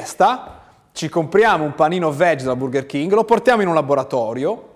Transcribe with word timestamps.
siesta, 0.00 0.58
ci 0.92 1.08
compriamo 1.08 1.64
un 1.64 1.74
panino 1.74 2.10
veg 2.10 2.40
da 2.40 2.56
Burger 2.56 2.86
King, 2.86 3.12
lo 3.12 3.24
portiamo 3.24 3.62
in 3.62 3.68
un 3.68 3.74
laboratorio 3.74 4.68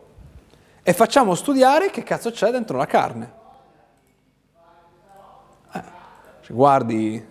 e 0.83 0.93
facciamo 0.93 1.35
studiare 1.35 1.91
che 1.91 2.03
cazzo 2.03 2.31
c'è 2.31 2.51
dentro 2.51 2.77
la 2.77 2.87
carne. 2.87 3.33
Eh, 5.73 5.83
guardi, 6.49 7.27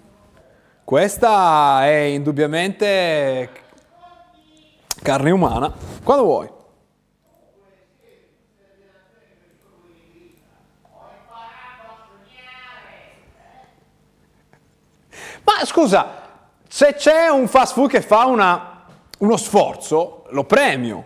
questa 0.83 1.85
è 1.85 1.91
indubbiamente 1.91 3.49
carne 5.01 5.31
umana. 5.31 5.71
Quando 6.03 6.23
vuoi. 6.23 6.49
Ma 15.45 15.65
scusa, 15.65 16.22
se 16.75 16.95
c'è 16.95 17.27
un 17.27 17.47
fast 17.47 17.73
food 17.73 17.87
che 17.87 18.01
fa 18.01 18.25
una, 18.25 18.85
uno 19.19 19.37
sforzo, 19.37 20.25
lo 20.29 20.43
premio. 20.43 21.05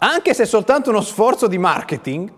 Anche 0.00 0.34
se 0.34 0.42
è 0.42 0.46
soltanto 0.46 0.90
uno 0.90 1.00
sforzo 1.00 1.46
di 1.46 1.56
marketing, 1.56 2.30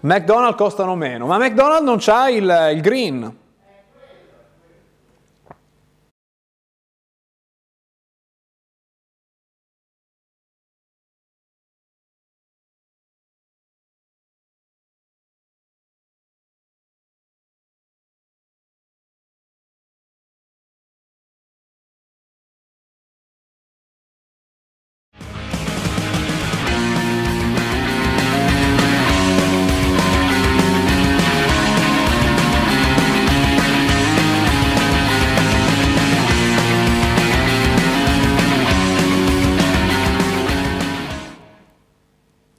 McDonald's 0.00 0.58
costano 0.58 0.94
meno, 0.96 1.24
ma 1.24 1.38
McDonald's 1.38 1.86
non 1.86 1.96
c'ha 1.98 2.28
il, 2.28 2.72
il 2.74 2.82
green. 2.82 3.38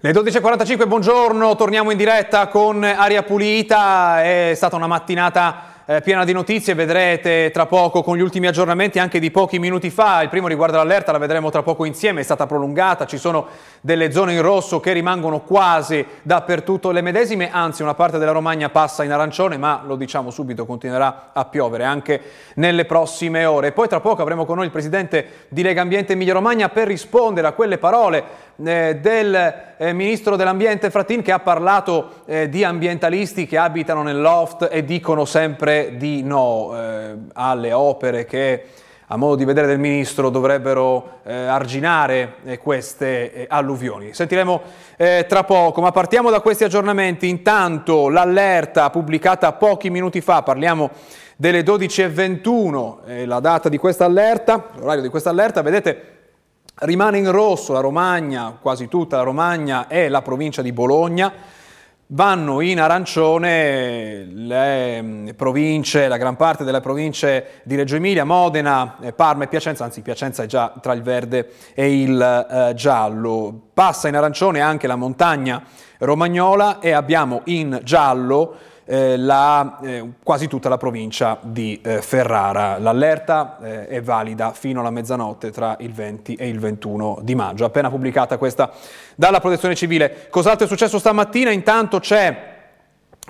Le 0.05 0.11
12.45, 0.11 0.85
buongiorno, 0.85 1.55
torniamo 1.55 1.89
in 1.89 1.95
diretta 1.95 2.49
con 2.49 2.83
Aria 2.83 3.23
Pulita, 3.23 4.21
è 4.21 4.51
stata 4.53 4.75
una 4.75 4.85
mattinata 4.85 5.85
eh, 5.85 6.01
piena 6.01 6.25
di 6.25 6.33
notizie, 6.33 6.73
vedrete 6.73 7.51
tra 7.51 7.67
poco 7.67 8.03
con 8.03 8.17
gli 8.17 8.21
ultimi 8.21 8.47
aggiornamenti 8.47 8.99
anche 8.99 9.19
di 9.19 9.31
pochi 9.31 9.59
minuti 9.59 9.89
fa, 9.89 10.21
il 10.21 10.27
primo 10.27 10.49
riguarda 10.49 10.75
l'allerta, 10.75 11.13
la 11.13 11.19
vedremo 11.19 11.49
tra 11.51 11.63
poco 11.63 11.85
insieme, 11.85 12.19
è 12.19 12.23
stata 12.25 12.45
prolungata, 12.45 13.05
ci 13.05 13.17
sono 13.17 13.47
delle 13.85 14.13
zone 14.13 14.31
in 14.31 14.41
rosso 14.41 14.79
che 14.79 14.93
rimangono 14.93 15.41
quasi 15.41 16.05
dappertutto 16.21 16.91
le 16.91 17.01
medesime, 17.01 17.51
anzi 17.51 17.81
una 17.81 17.95
parte 17.95 18.17
della 18.17 18.31
Romagna 18.31 18.69
passa 18.69 19.03
in 19.03 19.11
arancione, 19.11 19.57
ma 19.57 19.81
lo 19.85 19.97
diciamo 19.97 20.31
subito, 20.31 20.65
continuerà 20.65 21.31
a 21.33 21.43
piovere 21.43 21.83
anche 21.83 22.21
nelle 22.55 22.85
prossime 22.85 23.43
ore. 23.43 23.73
Poi 23.73 23.89
tra 23.89 23.99
poco 23.99 24.21
avremo 24.21 24.45
con 24.45 24.55
noi 24.55 24.67
il 24.67 24.71
presidente 24.71 25.47
di 25.49 25.61
Lega 25.63 25.81
Ambiente 25.81 26.13
Emilia 26.13 26.31
Romagna 26.31 26.69
per 26.69 26.87
rispondere 26.87 27.45
a 27.45 27.51
quelle 27.51 27.77
parole 27.77 28.23
eh, 28.63 28.99
del 29.01 29.53
eh, 29.77 29.91
ministro 29.91 30.37
dell'ambiente 30.37 30.89
Frattin 30.89 31.21
che 31.21 31.33
ha 31.33 31.39
parlato 31.39 32.21
eh, 32.25 32.47
di 32.47 32.63
ambientalisti 32.63 33.45
che 33.45 33.57
abitano 33.57 34.01
nel 34.01 34.21
loft 34.21 34.69
e 34.71 34.85
dicono 34.85 35.25
sempre 35.25 35.97
di 35.97 36.23
no 36.23 36.71
eh, 36.73 37.15
alle 37.33 37.73
opere 37.73 38.23
che 38.23 38.63
a 39.07 39.17
modo 39.17 39.35
di 39.35 39.45
vedere 39.45 39.67
del 39.67 39.79
Ministro, 39.79 40.29
dovrebbero 40.29 41.19
eh, 41.23 41.33
arginare 41.33 42.35
eh, 42.43 42.57
queste 42.57 43.33
eh, 43.33 43.45
alluvioni. 43.49 44.13
Sentiremo 44.13 44.61
eh, 44.97 45.25
tra 45.28 45.44
poco, 45.44 45.81
ma 45.81 45.91
partiamo 45.91 46.29
da 46.29 46.39
questi 46.39 46.63
aggiornamenti. 46.63 47.28
Intanto 47.28 48.09
l'allerta 48.09 48.89
pubblicata 48.89 49.51
pochi 49.53 49.89
minuti 49.89 50.22
fa, 50.22 50.41
parliamo 50.41 50.89
delle 51.35 51.63
12.21, 51.63 52.95
eh, 53.05 53.25
la 53.25 53.39
data 53.39 53.69
di 53.69 53.78
questa 53.78 54.05
allerta, 54.05 54.69
l'orario 54.75 55.01
di 55.01 55.09
questa 55.09 55.29
allerta, 55.29 55.61
vedete 55.61 56.11
rimane 56.75 57.19
in 57.19 57.31
rosso 57.31 57.73
la 57.73 57.81
Romagna, 57.81 58.57
quasi 58.59 58.88
tutta 58.88 59.17
la 59.17 59.23
Romagna 59.23 59.88
e 59.88 60.09
la 60.09 60.22
provincia 60.22 60.61
di 60.61 60.72
Bologna 60.72 61.61
vanno 62.13 62.62
in 62.62 62.79
arancione 62.79 64.24
le 64.25 65.01
mm, 65.01 65.29
province, 65.35 66.07
la 66.07 66.18
gran 66.18 66.35
parte 66.35 66.63
delle 66.63 66.79
province 66.79 67.62
di 67.63 67.75
Reggio 67.75 67.96
Emilia, 67.96 68.24
Modena, 68.24 68.97
eh, 69.01 69.13
Parma 69.13 69.46
e 69.46 69.47
Piacenza, 69.47 69.84
anzi 69.84 70.01
Piacenza 70.01 70.44
è 70.44 70.46
già 70.46 70.73
tra 70.79 70.94
il 70.94 71.02
verde 71.02 71.52
e 71.73 72.02
il 72.02 72.22
eh, 72.22 72.73
giallo. 72.75 73.69
Passa 73.73 74.07
in 74.07 74.16
arancione 74.16 74.62
anche 74.62 74.85
la 74.85 74.96
montagna 74.96 75.63
romagnola 76.00 76.79
e 76.79 76.91
abbiamo 76.91 77.41
in 77.46 77.79
giallo 77.84 78.57
eh, 78.85 79.17
la, 79.17 79.79
eh, 79.81 80.11
quasi 80.23 80.47
tutta 80.47 80.69
la 80.69 80.77
provincia 80.77 81.38
di 81.41 81.79
eh, 81.83 82.01
Ferrara. 82.01 82.77
L'allerta 82.77 83.57
eh, 83.61 83.88
è 83.88 84.01
valida 84.01 84.51
fino 84.51 84.79
alla 84.79 84.89
mezzanotte 84.89 85.51
tra 85.51 85.75
il 85.79 85.94
20 85.94 86.35
e 86.35 86.47
il 86.47 86.59
21 86.59 87.19
di 87.22 87.35
maggio, 87.35 87.66
appena 87.66 87.89
pubblicata 87.89 88.38
questa 88.38 88.72
dalla 89.16 89.39
Protezione 89.39 89.75
Civile. 89.75 90.27
Cos'altro 90.29 90.66
è 90.66 90.69
successo 90.69 90.99
stamattina? 90.99 91.51
Intanto 91.51 91.99
c'è 91.99 92.51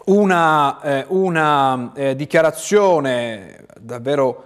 una, 0.05 0.81
eh, 0.81 1.05
una 1.09 1.91
eh, 1.93 2.15
dichiarazione 2.15 3.65
davvero 3.79 4.45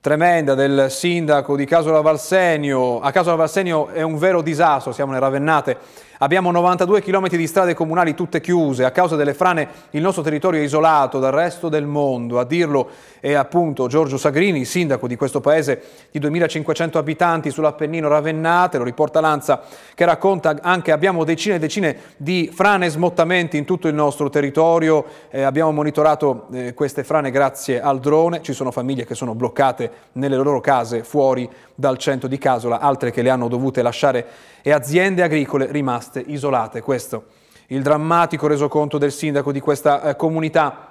tremenda 0.00 0.54
del 0.54 0.90
sindaco 0.90 1.56
di 1.56 1.64
Casola 1.64 2.02
Valsenio. 2.02 3.00
A 3.00 3.10
Casola 3.10 3.36
Valsenio 3.36 3.88
è 3.88 4.02
un 4.02 4.18
vero 4.18 4.42
disastro, 4.42 4.92
siamo 4.92 5.12
nelle 5.12 5.24
ravennate 5.24 5.78
Abbiamo 6.24 6.50
92 6.50 7.02
km 7.02 7.28
di 7.28 7.46
strade 7.46 7.74
comunali 7.74 8.14
tutte 8.14 8.40
chiuse, 8.40 8.86
a 8.86 8.90
causa 8.92 9.14
delle 9.14 9.34
frane 9.34 9.68
il 9.90 10.00
nostro 10.00 10.22
territorio 10.22 10.58
è 10.58 10.64
isolato 10.64 11.18
dal 11.18 11.32
resto 11.32 11.68
del 11.68 11.84
mondo. 11.84 12.38
A 12.38 12.46
dirlo 12.46 12.88
è 13.20 13.34
appunto 13.34 13.88
Giorgio 13.88 14.16
Sagrini, 14.16 14.64
sindaco 14.64 15.06
di 15.06 15.16
questo 15.16 15.42
paese 15.42 15.82
di 16.10 16.18
2500 16.18 16.96
abitanti 16.96 17.50
sull'Appennino 17.50 18.08
Ravennate, 18.08 18.78
lo 18.78 18.84
riporta 18.84 19.20
Lanza 19.20 19.60
che 19.94 20.06
racconta 20.06 20.56
anche 20.62 20.92
abbiamo 20.92 21.24
decine 21.24 21.56
e 21.56 21.58
decine 21.58 21.96
di 22.16 22.50
frane 22.50 22.86
e 22.86 22.88
smottamenti 22.88 23.58
in 23.58 23.66
tutto 23.66 23.86
il 23.86 23.94
nostro 23.94 24.30
territorio, 24.30 25.04
eh, 25.28 25.42
abbiamo 25.42 25.72
monitorato 25.72 26.46
eh, 26.54 26.72
queste 26.72 27.04
frane 27.04 27.30
grazie 27.30 27.82
al 27.82 28.00
drone, 28.00 28.40
ci 28.40 28.54
sono 28.54 28.70
famiglie 28.70 29.04
che 29.04 29.14
sono 29.14 29.34
bloccate 29.34 29.90
nelle 30.12 30.36
loro 30.36 30.62
case 30.62 31.04
fuori 31.04 31.46
dal 31.74 31.98
centro 31.98 32.28
di 32.28 32.38
Casola, 32.38 32.80
altre 32.80 33.10
che 33.10 33.20
le 33.20 33.28
hanno 33.28 33.48
dovute 33.48 33.82
lasciare 33.82 34.26
e 34.62 34.72
aziende 34.72 35.22
agricole 35.22 35.66
rimaste 35.70 36.13
isolate. 36.20 36.80
Questo 36.80 37.24
il 37.68 37.82
drammatico 37.82 38.46
resoconto 38.46 38.98
del 38.98 39.12
sindaco 39.12 39.52
di 39.52 39.60
questa 39.60 40.02
eh, 40.02 40.16
comunità. 40.16 40.90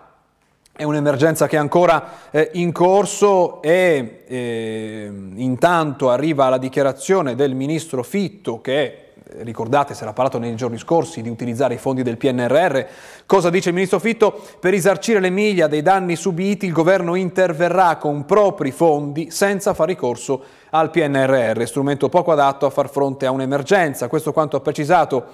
È 0.76 0.84
un'emergenza 0.84 1.46
che 1.46 1.56
è 1.56 1.60
ancora 1.60 2.32
eh, 2.32 2.50
in 2.54 2.72
corso 2.72 3.62
e 3.62 4.24
eh, 4.26 5.12
intanto 5.36 6.10
arriva 6.10 6.50
la 6.50 6.58
dichiarazione 6.58 7.36
del 7.36 7.54
ministro 7.54 8.02
Fitto 8.02 8.60
che 8.60 8.98
ricordate, 9.38 9.94
si 9.94 10.04
era 10.04 10.14
parlato 10.14 10.38
nei 10.38 10.56
giorni 10.56 10.78
scorsi 10.78 11.22
di 11.22 11.30
utilizzare 11.30 11.76
i 11.76 11.78
fondi 11.78 12.04
del 12.04 12.18
PNRR. 12.18 12.82
Cosa 13.26 13.50
dice 13.50 13.70
il 13.70 13.76
ministro 13.76 14.00
Fitto? 14.00 14.40
Per 14.60 14.72
risarcire 14.72 15.20
l'Emilia 15.20 15.68
dei 15.68 15.82
danni 15.82 16.16
subiti 16.16 16.66
il 16.66 16.72
governo 16.72 17.16
interverrà 17.16 17.98
con 17.98 18.26
propri 18.26 18.72
fondi 18.72 19.32
senza 19.32 19.74
far 19.74 19.88
ricorso 19.88 20.44
al 20.76 20.90
PNRR, 20.90 21.64
strumento 21.66 22.10
poco 22.10 22.32
adatto 22.32 22.66
a 22.66 22.72
far 22.72 22.90
fronte 22.90 23.28
a 23.28 23.32
un'emergenza. 23.32 24.08
Questo 24.08 24.34
quanto 24.34 24.58
ha 24.58 24.60
precisato 24.60 25.26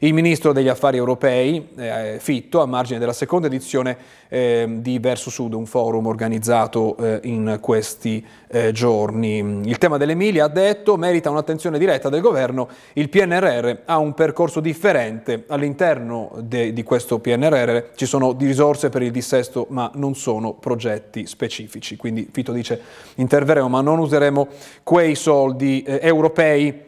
il 0.00 0.12
Ministro 0.12 0.52
degli 0.52 0.68
Affari 0.68 0.96
Europei, 0.96 1.70
eh, 1.76 2.16
Fitto, 2.20 2.60
a 2.60 2.66
margine 2.66 2.98
della 2.98 3.12
seconda 3.12 3.46
edizione 3.46 3.96
eh, 4.28 4.66
di 4.80 4.98
Verso 4.98 5.30
Sud, 5.30 5.54
un 5.54 5.66
forum 5.66 6.06
organizzato 6.06 6.96
eh, 6.96 7.20
in 7.24 7.58
questi 7.60 8.24
eh, 8.48 8.72
giorni. 8.72 9.38
Il 9.64 9.78
tema 9.78 9.96
dell'Emilia, 9.96 10.44
ha 10.44 10.48
detto, 10.48 10.96
merita 10.96 11.30
un'attenzione 11.30 11.78
diretta 11.78 12.08
del 12.08 12.20
governo. 12.20 12.68
Il 12.94 13.08
PNRR 13.08 13.78
ha 13.86 13.98
un 13.98 14.14
percorso 14.14 14.60
differente. 14.60 15.44
All'interno 15.48 16.30
di 16.42 16.82
questo 16.84 17.18
PNRR 17.18 17.94
ci 17.94 18.06
sono 18.06 18.36
risorse 18.38 18.88
per 18.88 19.02
il 19.02 19.10
dissesto, 19.10 19.66
ma 19.70 19.90
non 19.94 20.14
sono 20.14 20.54
progetti 20.54 21.26
specifici. 21.26 21.96
Quindi 21.96 22.28
Fitto 22.30 22.52
dice 22.52 22.80
interverremo, 23.16 23.68
ma 23.68 23.80
non 23.80 23.98
useremo 23.98 24.46
quei 24.88 25.16
soldi 25.16 25.82
eh, 25.82 25.98
europei. 26.00 26.86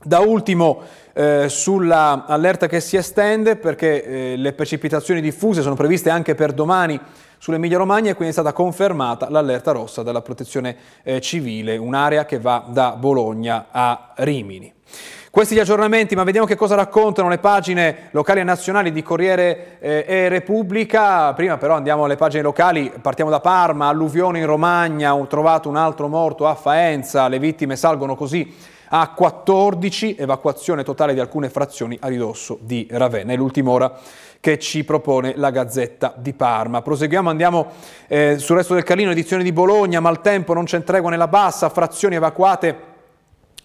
Da 0.00 0.20
ultimo, 0.20 0.80
eh, 1.12 1.46
sulla 1.48 2.24
allerta 2.24 2.68
che 2.68 2.78
si 2.78 2.96
estende 2.96 3.56
perché 3.56 4.04
eh, 4.04 4.36
le 4.36 4.52
precipitazioni 4.52 5.20
diffuse 5.20 5.60
sono 5.60 5.74
previste 5.74 6.08
anche 6.08 6.36
per 6.36 6.52
domani 6.52 7.00
sull'Emilia 7.38 7.78
Romagna 7.78 8.10
e 8.10 8.14
quindi 8.14 8.30
è 8.30 8.38
stata 8.38 8.52
confermata 8.52 9.28
l'allerta 9.30 9.72
rossa 9.72 10.02
dalla 10.02 10.22
protezione 10.22 10.76
eh, 11.02 11.20
civile, 11.20 11.76
un'area 11.76 12.24
che 12.24 12.38
va 12.38 12.64
da 12.68 12.92
Bologna 12.92 13.66
a 13.70 14.12
Rimini. 14.16 14.72
Questi 15.36 15.54
gli 15.54 15.58
aggiornamenti, 15.58 16.14
ma 16.14 16.24
vediamo 16.24 16.46
che 16.46 16.56
cosa 16.56 16.76
raccontano 16.76 17.28
le 17.28 17.36
pagine 17.36 18.08
locali 18.12 18.40
e 18.40 18.42
nazionali 18.42 18.90
di 18.90 19.02
Corriere 19.02 19.76
eh, 19.80 20.04
e 20.08 20.28
Repubblica. 20.28 21.34
Prima 21.34 21.58
però 21.58 21.74
andiamo 21.74 22.06
alle 22.06 22.16
pagine 22.16 22.42
locali, 22.42 22.90
partiamo 23.02 23.30
da 23.30 23.40
Parma, 23.40 23.88
alluvione 23.88 24.38
in 24.38 24.46
Romagna, 24.46 25.14
ho 25.14 25.26
trovato 25.26 25.68
un 25.68 25.76
altro 25.76 26.08
morto 26.08 26.46
a 26.46 26.54
Faenza, 26.54 27.28
le 27.28 27.38
vittime 27.38 27.76
salgono 27.76 28.16
così 28.16 28.74
a 28.88 29.10
14, 29.10 30.16
evacuazione 30.18 30.84
totale 30.84 31.14
di 31.14 31.20
alcune 31.20 31.50
frazioni 31.50 31.96
a 32.00 32.08
ridosso 32.08 32.58
di 32.60 32.86
Ravenna. 32.90 33.32
È 33.32 33.36
l'ultima 33.36 33.70
ora 33.70 33.98
che 34.40 34.58
ci 34.58 34.84
propone 34.84 35.34
la 35.36 35.50
Gazzetta 35.50 36.14
di 36.16 36.32
Parma. 36.32 36.82
Proseguiamo, 36.82 37.28
andiamo 37.28 37.72
eh, 38.06 38.36
sul 38.38 38.56
resto 38.56 38.74
del 38.74 38.84
Carlino, 38.84 39.10
edizione 39.10 39.42
di 39.42 39.52
Bologna, 39.52 40.00
maltempo, 40.00 40.54
non 40.54 40.64
c'è 40.64 40.82
tregua 40.84 41.10
nella 41.10 41.28
bassa, 41.28 41.68
frazioni 41.68 42.14
evacuate 42.14 42.94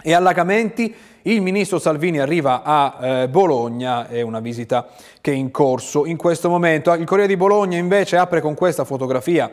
e 0.01 0.13
allagamenti. 0.13 0.94
Il 1.24 1.41
ministro 1.41 1.77
Salvini 1.77 2.19
arriva 2.19 2.63
a 2.63 2.97
eh, 3.00 3.29
Bologna, 3.29 4.07
è 4.07 4.21
una 4.21 4.39
visita 4.39 4.88
che 5.21 5.31
è 5.31 5.35
in 5.35 5.51
corso 5.51 6.07
in 6.07 6.17
questo 6.17 6.50
momento. 6.50 6.91
Il 6.94 7.06
Corriere 7.06 7.29
di 7.29 7.38
Bologna 7.38 7.77
invece 7.77 8.17
apre 8.17 8.41
con 8.41 8.56
questa 8.56 8.85
fotografia 8.85 9.51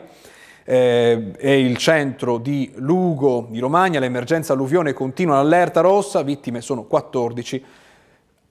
eh, 0.63 1.31
è 1.37 1.49
il 1.49 1.77
centro 1.77 2.37
di 2.37 2.71
Lugo 2.75 3.47
di 3.49 3.59
Romagna, 3.59 3.99
l'emergenza 3.99 4.53
alluvione 4.53 4.93
continua 4.93 5.35
l'allerta 5.35 5.81
rossa, 5.81 6.21
vittime 6.21 6.61
sono 6.61 6.83
14, 6.83 7.63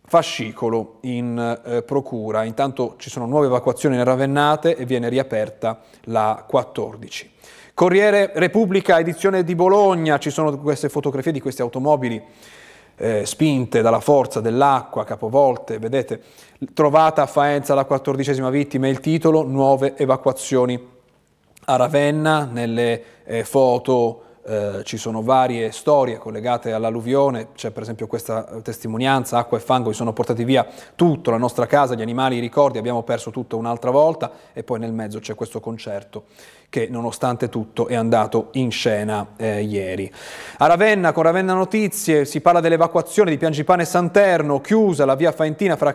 fascicolo 0.09 0.99
in 1.03 1.61
eh, 1.65 1.83
procura. 1.83 2.45
Intanto 2.45 2.95
ci 2.99 3.11
sono 3.11 3.27
nuove 3.27 3.47
evacuazioni 3.47 3.97
nelle 3.97 4.09
Ravennate 4.09 4.77
e 4.77 4.85
viene 4.85 5.09
riaperta 5.09 5.81
la 6.05 6.45
14. 6.47 7.33
Corriere 7.75 8.33
Repubblica, 8.35 8.99
edizione 8.99 9.45
di 9.45 9.55
Bologna, 9.55 10.19
ci 10.19 10.31
sono 10.31 10.59
queste 10.59 10.89
fotografie 10.89 11.31
di 11.31 11.41
queste 11.41 11.63
automobili 11.63 12.21
eh, 12.97 13.25
spinte 13.25 13.83
dalla 13.83 14.01
forza 14.01 14.41
dell'acqua, 14.41 15.05
capovolte, 15.05 15.79
vedete, 15.79 16.21
trovata 16.75 17.23
a 17.23 17.27
Faenza 17.27 17.75
la 17.75 17.85
quattordicesima 17.85 18.51
vittima, 18.51 18.89
il 18.89 18.99
titolo, 18.99 19.45
nuove 19.45 19.97
evacuazioni 19.97 20.97
a 21.71 21.77
Ravenna, 21.77 22.49
nelle 22.51 23.03
eh, 23.25 23.45
foto 23.45 24.23
eh, 24.47 24.81
ci 24.85 24.97
sono 24.97 25.21
varie 25.21 25.71
storie 25.71 26.17
collegate 26.17 26.73
all'alluvione, 26.73 27.49
c'è 27.55 27.71
per 27.73 27.83
esempio 27.83 28.07
questa 28.07 28.61
testimonianza, 28.63 29.37
acqua 29.37 29.59
e 29.59 29.61
fango, 29.61 29.91
vi 29.91 29.95
sono 29.95 30.15
portati 30.15 30.45
via 30.45 30.67
tutto, 30.95 31.31
la 31.31 31.37
nostra 31.37 31.67
casa, 31.67 31.95
gli 31.95 32.01
animali, 32.01 32.37
i 32.37 32.41
ricordi, 32.41 32.79
abbiamo 32.79 33.03
perso 33.03 33.31
tutto 33.31 33.59
un'altra 33.59 33.91
volta 33.91 34.33
e 34.55 34.65
poi 34.65 34.79
nel 34.79 34.95
mezzo 34.95 35.19
c'è 35.19 35.35
questo 35.35 35.61
concerto 35.61 36.25
che 36.71 36.87
nonostante 36.91 37.49
tutto 37.49 37.87
è 37.87 37.95
andato 37.95 38.49
in 38.53 38.71
scena 38.71 39.29
eh, 39.37 39.63
ieri. 39.63 40.13
A 40.59 40.67
Ravenna, 40.67 41.13
con 41.13 41.23
Ravenna 41.23 41.55
Notizie, 41.55 42.27
si 42.27 42.43
parla 42.43 42.61
dell'evacuazione 42.61 43.31
di 43.31 43.39
Piangipane 43.39 43.83
e 43.83 43.87
Santerno, 43.87 44.61
chiusa 44.61 45.07
la 45.07 45.15
via 45.15 45.33
Faentina 45.33 45.77
fra, 45.77 45.95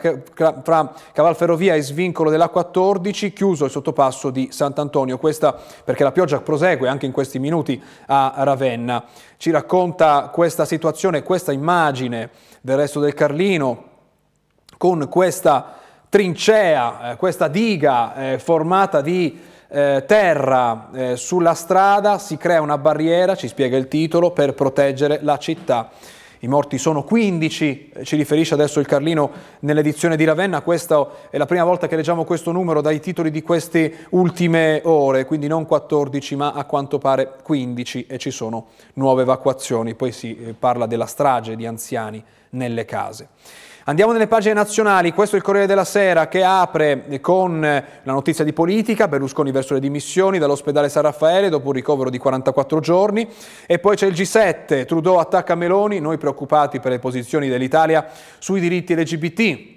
fra 0.63 0.93
Cavalferrovia 1.13 1.75
e 1.75 1.81
Svincolo 1.81 2.31
della 2.31 2.49
14, 2.49 3.33
chiuso 3.33 3.65
il 3.65 3.71
sottopasso 3.71 4.31
di 4.31 4.49
Sant'Antonio, 4.51 5.19
questa 5.19 5.55
perché 5.83 6.03
la 6.03 6.11
pioggia 6.11 6.41
prosegue 6.41 6.87
anche 6.87 7.05
in 7.05 7.11
questi 7.11 7.37
minuti 7.37 7.81
a 8.07 8.33
Ravenna. 8.37 9.05
Ci 9.37 9.51
racconta 9.51 10.29
questa 10.33 10.65
situazione, 10.65 11.21
questa 11.21 11.51
immagine 11.51 12.31
del 12.61 12.77
resto 12.77 12.99
del 12.99 13.13
Carlino, 13.13 13.91
con 14.77 15.07
questa 15.07 15.77
trincea, 16.09 17.11
eh, 17.11 17.15
questa 17.15 17.47
diga 17.47 18.15
eh, 18.15 18.39
formata 18.39 19.01
di 19.01 19.51
eh, 19.69 20.03
terra 20.05 20.89
eh, 20.93 21.15
sulla 21.15 21.53
strada, 21.53 22.17
si 22.17 22.37
crea 22.37 22.61
una 22.61 22.77
barriera, 22.77 23.35
ci 23.35 23.47
spiega 23.47 23.77
il 23.77 23.87
titolo, 23.87 24.31
per 24.31 24.53
proteggere 24.53 25.19
la 25.21 25.37
città. 25.37 25.91
I 26.43 26.47
morti 26.47 26.77
sono 26.77 27.03
15, 27.03 27.91
eh, 27.93 28.03
ci 28.03 28.17
riferisce 28.17 28.53
adesso 28.53 28.81
il 28.81 28.85
Carlino 28.85 29.31
nell'edizione 29.59 30.17
di 30.17 30.25
Ravenna, 30.25 30.61
questa 30.61 31.07
è 31.29 31.37
la 31.37 31.45
prima 31.45 31.63
volta 31.63 31.87
che 31.87 31.95
leggiamo 31.95 32.25
questo 32.25 32.51
numero 32.51 32.81
dai 32.81 32.99
titoli 32.99 33.31
di 33.31 33.41
queste 33.41 34.07
ultime 34.09 34.81
ore, 34.83 35.23
quindi 35.23 35.47
non 35.47 35.65
14 35.65 36.35
ma 36.35 36.51
a 36.51 36.65
quanto 36.65 36.97
pare 36.97 37.35
15 37.41 38.07
e 38.07 38.17
ci 38.17 38.29
sono 38.29 38.67
nuove 38.95 39.21
evacuazioni, 39.21 39.95
poi 39.95 40.11
si 40.11 40.35
eh, 40.35 40.53
parla 40.53 40.85
della 40.85 41.05
strage 41.05 41.55
di 41.55 41.65
anziani 41.65 42.21
nelle 42.49 42.83
case. 42.83 43.29
Andiamo 43.85 44.13
nelle 44.13 44.27
pagine 44.27 44.53
nazionali, 44.53 45.11
questo 45.11 45.35
è 45.35 45.39
il 45.39 45.43
Corriere 45.43 45.67
della 45.67 45.83
Sera 45.83 46.29
che 46.29 46.41
apre 46.41 47.19
con 47.19 47.59
la 47.59 48.11
notizia 48.13 48.45
di 48.45 48.53
politica, 48.53 49.09
Berlusconi 49.09 49.51
verso 49.51 49.73
le 49.73 49.81
dimissioni 49.81 50.39
dall'ospedale 50.39 50.87
San 50.87 51.01
Raffaele 51.01 51.49
dopo 51.49 51.67
un 51.67 51.73
ricovero 51.73 52.09
di 52.09 52.17
44 52.17 52.79
giorni. 52.79 53.27
E 53.65 53.79
poi 53.79 53.97
c'è 53.97 54.07
il 54.07 54.13
G7, 54.13 54.85
Trudeau 54.85 55.17
attacca 55.17 55.55
Meloni, 55.55 55.99
noi 55.99 56.17
preoccupati 56.17 56.79
per 56.79 56.91
le 56.91 56.99
posizioni 56.99 57.49
dell'Italia 57.49 58.07
sui 58.39 58.61
diritti 58.61 58.95
LGBT. 58.95 59.72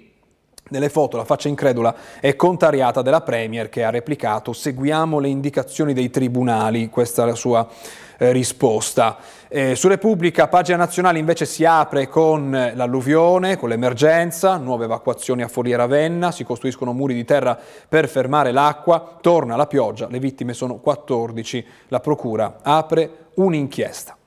Nelle 0.69 0.89
foto 0.89 1.15
la 1.15 1.23
faccia 1.23 1.47
incredula 1.47 1.95
è 2.19 2.35
contrariata 2.35 3.01
della 3.01 3.21
Premier 3.21 3.69
che 3.69 3.85
ha 3.85 3.89
replicato 3.89 4.51
seguiamo 4.51 5.19
le 5.19 5.29
indicazioni 5.29 5.93
dei 5.93 6.09
tribunali, 6.09 6.89
questa 6.89 7.23
è 7.23 7.25
la 7.25 7.35
sua 7.35 7.65
eh, 8.17 8.31
risposta. 8.33 9.17
Eh, 9.47 9.75
su 9.75 9.87
Repubblica, 9.87 10.49
pagina 10.49 10.77
nazionale 10.77 11.19
invece 11.19 11.45
si 11.45 11.63
apre 11.63 12.09
con 12.09 12.51
l'alluvione, 12.73 13.55
con 13.55 13.69
l'emergenza, 13.69 14.57
nuove 14.57 14.85
evacuazioni 14.85 15.41
a 15.41 15.47
Folia 15.47 15.77
Ravenna, 15.77 16.31
si 16.31 16.43
costruiscono 16.43 16.91
muri 16.91 17.13
di 17.13 17.23
terra 17.23 17.57
per 17.87 18.09
fermare 18.09 18.51
l'acqua, 18.51 19.19
torna 19.21 19.55
la 19.55 19.67
pioggia, 19.67 20.07
le 20.09 20.19
vittime 20.19 20.53
sono 20.53 20.79
14, 20.79 21.65
la 21.87 22.01
Procura 22.01 22.57
apre 22.61 23.27
un'inchiesta. 23.35 24.17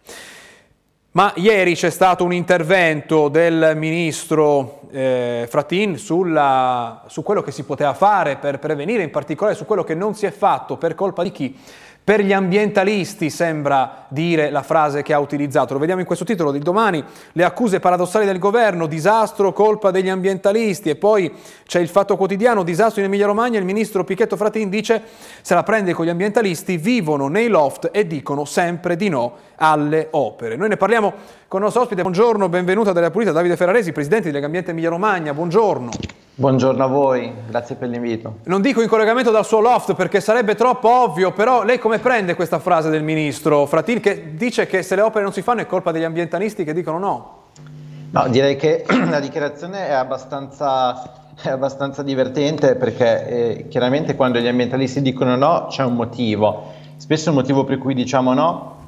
Ma 1.13 1.33
ieri 1.35 1.75
c'è 1.75 1.91
stato 1.91 2.23
un 2.23 2.33
intervento 2.33 3.27
del 3.27 3.73
ministro 3.75 4.83
eh, 4.93 5.45
Fratin 5.51 5.99
sulla, 5.99 7.03
su 7.09 7.25
quello 7.25 7.43
che 7.43 7.51
si 7.51 7.65
poteva 7.65 7.95
fare 7.95 8.37
per 8.37 8.61
prevenire, 8.61 9.03
in 9.03 9.11
particolare 9.11 9.57
su 9.57 9.65
quello 9.65 9.83
che 9.83 9.97
non 9.97 10.15
si 10.15 10.27
è 10.27 10.31
fatto 10.31 10.77
per 10.77 10.95
colpa 10.95 11.25
di 11.25 11.33
chi 11.33 11.59
per 12.03 12.23
gli 12.23 12.33
ambientalisti 12.33 13.31
sembra 13.31 14.07
dire 14.09 14.51
la 14.51 14.63
frase 14.63 15.03
che 15.03 15.13
ha 15.13 15.19
utilizzato. 15.19 15.75
Lo 15.75 15.79
vediamo 15.79 16.01
in 16.01 16.07
questo 16.07 16.25
titolo 16.25 16.51
di 16.51 16.59
domani. 16.59 17.05
Le 17.33 17.45
accuse 17.45 17.79
paradossali 17.79 18.27
del 18.27 18.39
governo, 18.39 18.87
disastro, 18.87 19.53
colpa 19.53 19.91
degli 19.91 20.09
ambientalisti. 20.09 20.91
E 20.91 20.97
poi 20.97 21.33
c'è 21.67 21.79
il 21.79 21.89
fatto 21.89 22.17
quotidiano, 22.17 22.63
disastro 22.65 23.01
in 23.01 23.07
Emilia 23.07 23.27
Romagna. 23.27 23.59
Il 23.59 23.65
ministro 23.65 24.03
Pichetto 24.03 24.37
Fratin 24.37 24.69
dice 24.71 25.03
se 25.41 25.55
la 25.55 25.63
prende 25.63 25.93
con 25.93 26.05
gli 26.05 26.09
ambientalisti, 26.09 26.79
vivono 26.79 27.29
nei 27.29 27.49
loft 27.49 27.91
e 27.93 28.07
dicono 28.07 28.45
sempre 28.45 28.97
di 28.97 29.09
no 29.09 29.37
alle 29.57 30.09
opere. 30.11 30.57
Noi 30.57 30.71
ne 30.71 30.77
parliamo 30.77 31.13
con 31.47 31.61
il 31.61 31.67
nostro 31.67 31.83
ospite. 31.83 32.03
Buongiorno, 32.03 32.49
benvenuto 32.49 32.93
della 32.93 33.11
Pulita 33.11 33.33
Davide 33.33 33.57
Ferraresi, 33.57 33.93
presidente 33.93 34.29
di 34.29 34.35
Legambiente 34.35 34.71
Emilia 34.71 34.89
Romagna. 34.89 35.35
Buongiorno. 35.35 35.91
Buongiorno 36.41 36.83
a 36.83 36.87
voi, 36.87 37.31
grazie 37.51 37.77
per 37.77 37.91
l'invito. 37.91 38.37
Non 38.45 38.63
dico 38.63 38.81
in 38.81 38.89
collegamento 38.89 39.31
dal 39.31 39.45
suo 39.45 39.61
loft 39.61 39.93
perché 39.93 40.23
sarebbe 40.23 40.55
troppo 40.55 40.89
ovvio, 40.89 41.33
però 41.33 41.65
lei 41.65 41.79
come 41.79 41.99
prende 41.99 42.35
questa 42.35 42.59
frase 42.59 42.89
del 42.89 43.03
ministro 43.03 43.67
Fratin 43.67 44.01
che 44.01 44.37
dice 44.37 44.67
che 44.67 44.83
se 44.83 44.95
le 44.95 45.03
opere 45.03 45.23
non 45.23 45.35
si 45.35 45.43
fanno 45.43 45.61
è 45.61 45.67
colpa 45.67 45.93
degli 45.93 46.03
ambientalisti 46.03 46.65
che 46.65 46.73
dicono 46.73 46.99
no? 46.99 47.43
No, 48.13 48.27
direi 48.29 48.57
che 48.57 48.87
la 49.11 49.21
dichiarazione 49.21 49.89
è 49.89 49.93
abbastanza, 49.93 51.35
è 51.35 51.51
abbastanza 51.51 52.03
divertente 52.03 52.75
perché 52.75 53.27
eh, 53.29 53.69
chiaramente 53.69 54.17
quando 54.17 54.39
gli 54.39 54.49
ambientalisti 54.49 55.03
dicono 55.03 55.37
no 55.37 55.67
c'è 55.69 55.85
un 55.85 55.93
motivo. 55.93 56.73
Spesso 56.97 57.29
il 57.29 57.35
motivo 57.35 57.65
per 57.65 57.77
cui 57.77 57.93
diciamo 57.93 58.33
no 58.33 58.79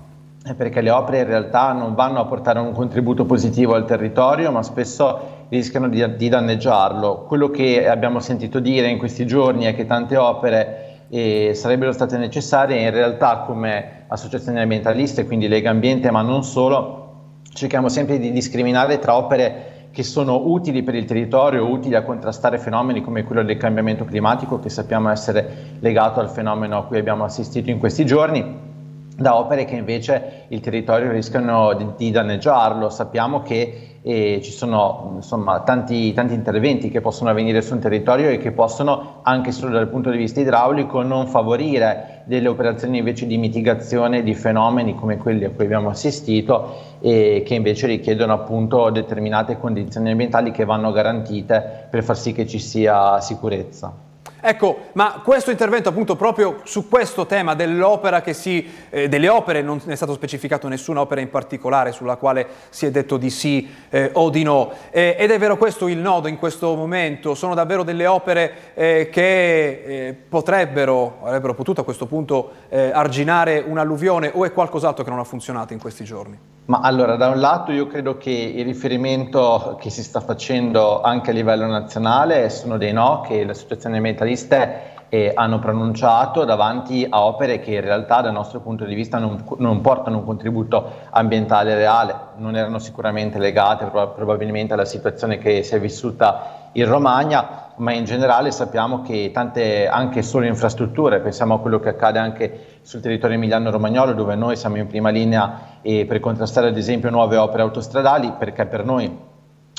perché 0.56 0.80
le 0.80 0.90
opere 0.90 1.20
in 1.20 1.26
realtà 1.26 1.72
non 1.72 1.94
vanno 1.94 2.18
a 2.18 2.26
portare 2.26 2.58
un 2.58 2.72
contributo 2.72 3.24
positivo 3.24 3.74
al 3.74 3.84
territorio, 3.84 4.50
ma 4.50 4.62
spesso 4.62 5.44
rischiano 5.48 5.88
di, 5.88 6.16
di 6.16 6.28
danneggiarlo. 6.28 7.24
Quello 7.28 7.48
che 7.48 7.88
abbiamo 7.88 8.18
sentito 8.18 8.58
dire 8.58 8.88
in 8.88 8.98
questi 8.98 9.24
giorni 9.24 9.64
è 9.64 9.74
che 9.74 9.86
tante 9.86 10.16
opere 10.16 11.04
eh, 11.10 11.52
sarebbero 11.54 11.92
state 11.92 12.16
necessarie 12.16 12.80
in 12.80 12.90
realtà 12.90 13.44
come 13.46 14.04
associazioni 14.08 14.60
ambientaliste, 14.60 15.26
quindi 15.26 15.46
Lega 15.46 15.70
Ambiente, 15.70 16.10
ma 16.10 16.22
non 16.22 16.42
solo, 16.42 17.10
cerchiamo 17.52 17.88
sempre 17.88 18.18
di 18.18 18.32
discriminare 18.32 18.98
tra 18.98 19.16
opere 19.16 19.70
che 19.92 20.02
sono 20.02 20.46
utili 20.46 20.82
per 20.82 20.94
il 20.94 21.04
territorio, 21.04 21.68
utili 21.68 21.94
a 21.94 22.02
contrastare 22.02 22.58
fenomeni 22.58 23.02
come 23.02 23.24
quello 23.24 23.44
del 23.44 23.58
cambiamento 23.58 24.04
climatico, 24.04 24.58
che 24.58 24.70
sappiamo 24.70 25.10
essere 25.10 25.76
legato 25.80 26.18
al 26.18 26.30
fenomeno 26.30 26.78
a 26.78 26.84
cui 26.84 26.98
abbiamo 26.98 27.24
assistito 27.24 27.70
in 27.70 27.78
questi 27.78 28.06
giorni, 28.06 28.70
da 29.16 29.36
opere 29.36 29.64
che 29.64 29.76
invece 29.76 30.44
il 30.48 30.60
territorio 30.60 31.10
rischiano 31.10 31.74
di, 31.74 31.86
di 31.96 32.10
danneggiarlo. 32.10 32.88
Sappiamo 32.88 33.42
che 33.42 33.92
e 34.04 34.40
ci 34.42 34.50
sono 34.50 35.12
insomma, 35.14 35.60
tanti, 35.60 36.12
tanti, 36.12 36.34
interventi 36.34 36.90
che 36.90 37.00
possono 37.00 37.30
avvenire 37.30 37.62
su 37.62 37.72
un 37.74 37.78
territorio 37.78 38.30
e 38.30 38.38
che 38.38 38.50
possono 38.50 39.20
anche 39.22 39.52
solo 39.52 39.72
dal 39.72 39.88
punto 39.88 40.10
di 40.10 40.16
vista 40.16 40.40
idraulico 40.40 41.02
non 41.02 41.28
favorire 41.28 42.22
delle 42.24 42.48
operazioni 42.48 42.98
invece 42.98 43.28
di 43.28 43.38
mitigazione 43.38 44.24
di 44.24 44.34
fenomeni 44.34 44.96
come 44.96 45.18
quelli 45.18 45.44
a 45.44 45.50
cui 45.50 45.64
abbiamo 45.66 45.88
assistito 45.88 46.96
e 47.00 47.44
che 47.46 47.54
invece 47.54 47.86
richiedono 47.86 48.32
appunto 48.32 48.90
determinate 48.90 49.56
condizioni 49.56 50.10
ambientali 50.10 50.50
che 50.50 50.64
vanno 50.64 50.90
garantite 50.90 51.86
per 51.88 52.02
far 52.02 52.16
sì 52.16 52.32
che 52.32 52.44
ci 52.44 52.58
sia 52.58 53.20
sicurezza. 53.20 54.10
Ecco, 54.44 54.86
ma 54.94 55.20
questo 55.22 55.52
intervento 55.52 55.88
appunto 55.88 56.16
proprio 56.16 56.62
su 56.64 56.88
questo 56.88 57.26
tema 57.26 57.54
dell'opera 57.54 58.22
che 58.22 58.32
si, 58.32 58.68
eh, 58.90 59.08
delle 59.08 59.28
opere, 59.28 59.62
non 59.62 59.80
è 59.86 59.94
stato 59.94 60.14
specificato 60.14 60.66
nessuna 60.66 61.00
opera 61.00 61.20
in 61.20 61.30
particolare 61.30 61.92
sulla 61.92 62.16
quale 62.16 62.48
si 62.70 62.84
è 62.84 62.90
detto 62.90 63.18
di 63.18 63.30
sì 63.30 63.72
eh, 63.88 64.10
o 64.14 64.30
di 64.30 64.42
no. 64.42 64.72
Eh, 64.90 65.14
ed 65.16 65.30
è 65.30 65.38
vero 65.38 65.56
questo 65.56 65.86
il 65.86 65.98
nodo 65.98 66.26
in 66.26 66.38
questo 66.38 66.74
momento? 66.74 67.36
Sono 67.36 67.54
davvero 67.54 67.84
delle 67.84 68.08
opere 68.08 68.52
eh, 68.74 69.08
che 69.12 70.08
eh, 70.08 70.16
potrebbero, 70.28 71.18
avrebbero 71.22 71.54
potuto 71.54 71.82
a 71.82 71.84
questo 71.84 72.06
punto 72.06 72.50
eh, 72.68 72.90
arginare 72.92 73.62
un'alluvione 73.64 74.32
o 74.34 74.44
è 74.44 74.52
qualcos'altro 74.52 75.04
che 75.04 75.10
non 75.10 75.20
ha 75.20 75.24
funzionato 75.24 75.72
in 75.72 75.78
questi 75.78 76.02
giorni? 76.02 76.36
Ma 76.64 76.78
allora, 76.78 77.16
da 77.16 77.28
un 77.28 77.40
lato 77.40 77.72
io 77.72 77.88
credo 77.88 78.16
che 78.16 78.30
il 78.30 78.64
riferimento 78.64 79.76
che 79.80 79.90
si 79.90 80.04
sta 80.04 80.20
facendo 80.20 81.00
anche 81.02 81.30
a 81.30 81.34
livello 81.34 81.66
nazionale 81.66 82.50
sono 82.50 82.78
dei 82.78 82.92
no 82.92 83.20
che 83.20 83.44
le 83.44 83.50
associazioni 83.50 83.96
ambientaliste 83.96 84.90
eh, 85.08 85.32
hanno 85.34 85.58
pronunciato 85.58 86.44
davanti 86.44 87.04
a 87.08 87.24
opere 87.24 87.58
che 87.58 87.72
in 87.72 87.80
realtà 87.80 88.20
dal 88.20 88.32
nostro 88.32 88.60
punto 88.60 88.84
di 88.84 88.94
vista 88.94 89.18
non, 89.18 89.44
non 89.58 89.80
portano 89.80 90.18
un 90.18 90.24
contributo 90.24 90.90
ambientale 91.10 91.74
reale, 91.74 92.14
non 92.36 92.54
erano 92.54 92.78
sicuramente 92.78 93.40
legate 93.40 93.86
probabilmente 93.86 94.72
alla 94.72 94.84
situazione 94.84 95.38
che 95.38 95.64
si 95.64 95.74
è 95.74 95.80
vissuta 95.80 96.61
in 96.72 96.86
Romagna, 96.86 97.72
ma 97.76 97.92
in 97.92 98.04
generale 98.04 98.50
sappiamo 98.50 99.02
che 99.02 99.30
tante 99.32 99.88
anche 99.88 100.22
solo 100.22 100.46
infrastrutture, 100.46 101.20
pensiamo 101.20 101.54
a 101.54 101.60
quello 101.60 101.80
che 101.80 101.90
accade 101.90 102.18
anche 102.18 102.78
sul 102.82 103.00
territorio 103.00 103.36
emiliano-romagnolo 103.36 104.12
dove 104.12 104.34
noi 104.34 104.56
siamo 104.56 104.76
in 104.76 104.86
prima 104.86 105.10
linea 105.10 105.78
eh, 105.82 106.04
per 106.06 106.20
contrastare 106.20 106.68
ad 106.68 106.76
esempio 106.76 107.10
nuove 107.10 107.36
opere 107.36 107.62
autostradali, 107.62 108.32
perché 108.38 108.66
per 108.66 108.84
noi 108.84 109.30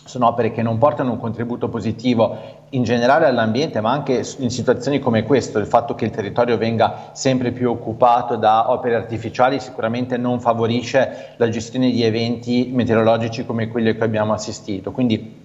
sono 0.05 0.27
opere 0.27 0.51
che 0.51 0.61
non 0.61 0.77
portano 0.77 1.11
un 1.11 1.19
contributo 1.19 1.69
positivo 1.69 2.37
in 2.71 2.83
generale 2.83 3.25
all'ambiente, 3.25 3.79
ma 3.79 3.91
anche 3.91 4.25
in 4.37 4.49
situazioni 4.49 4.99
come 4.99 5.23
questo, 5.23 5.59
il 5.59 5.65
fatto 5.65 5.95
che 5.95 6.05
il 6.05 6.11
territorio 6.11 6.57
venga 6.57 7.11
sempre 7.13 7.51
più 7.51 7.69
occupato 7.69 8.35
da 8.35 8.69
opere 8.71 8.95
artificiali 8.95 9.59
sicuramente 9.59 10.17
non 10.17 10.41
favorisce 10.41 11.35
la 11.37 11.47
gestione 11.47 11.89
di 11.89 12.03
eventi 12.03 12.69
meteorologici 12.73 13.45
come 13.45 13.69
quelli 13.69 13.89
a 13.89 13.95
cui 13.95 14.03
abbiamo 14.03 14.33
assistito. 14.33 14.91
Quindi 14.91 15.42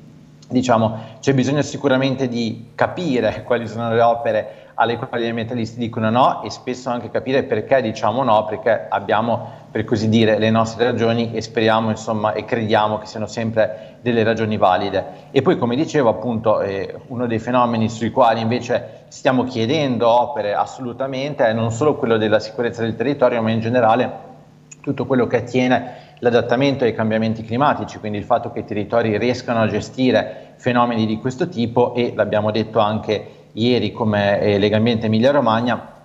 diciamo, 0.49 0.99
c'è 1.21 1.35
bisogno 1.35 1.63
sicuramente 1.63 2.27
di 2.29 2.71
capire 2.75 3.43
quali 3.45 3.69
sono 3.69 3.93
le 3.93 4.01
opere 4.01 4.67
alle 4.81 4.97
quali 4.97 5.25
gli 5.25 5.29
ambientalisti 5.29 5.79
dicono 5.79 6.09
no 6.09 6.43
e 6.43 6.51
spesso 6.51 6.89
anche 6.89 7.11
capire 7.11 7.43
perché 7.43 7.83
diciamo 7.83 8.23
no, 8.23 8.45
perché 8.45 8.87
abbiamo 8.89 9.67
per 9.71 9.85
così 9.85 10.09
dire 10.09 10.39
le 10.39 10.51
nostre 10.51 10.85
ragioni 10.85 11.33
e 11.33 11.43
speriamo 11.43 11.91
insomma 11.91 12.33
e 12.33 12.45
crediamo 12.45 12.99
che 12.99 13.07
siano 13.07 13.27
sempre 13.27 13.97
delle 14.01 14.23
ragioni 14.23 14.57
valide. 14.57 15.27
E 15.33 15.43
poi 15.43 15.59
come 15.59 15.75
dicevo 15.75 16.09
appunto 16.09 16.61
eh, 16.61 16.95
uno 17.09 17.27
dei 17.27 17.41
fenomeni 17.41 17.89
sui 17.89 18.11
quali 18.11 18.41
invece 18.41 19.05
stiamo 19.09 19.45
chiedendo 19.45 20.09
opere 20.09 20.55
assolutamente 20.55 21.45
è 21.45 21.53
non 21.53 21.73
solo 21.73 21.97
quello 21.97 22.17
della 22.17 22.39
sicurezza 22.39 22.83
del 22.83 22.95
territorio 22.95 23.43
ma 23.43 23.51
in 23.51 23.61
generale 23.61 24.27
tutto 24.81 25.07
quello 25.07 25.27
che 25.27 25.39
attiene 25.39 26.08
l'adattamento 26.21 26.85
ai 26.85 26.95
cambiamenti 26.95 27.43
climatici, 27.43 27.99
quindi 27.99 28.19
il 28.19 28.25
fatto 28.25 28.51
che 28.51 28.61
i 28.61 28.65
territori 28.65 29.17
riescano 29.19 29.61
a 29.61 29.69
gestire 29.69 30.55
fenomeni 30.57 31.07
di 31.07 31.19
questo 31.19 31.49
tipo 31.49 31.95
e 31.95 32.13
l'abbiamo 32.15 32.51
detto 32.51 32.79
anche 32.79 33.27
ieri 33.53 33.93
come 33.93 34.41
eh, 34.41 34.59
Legambiente 34.59 35.07
Emilia 35.07 35.31
Romagna, 35.31 35.98